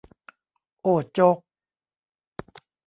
[0.81, 1.37] โอ้ โจ๊ก!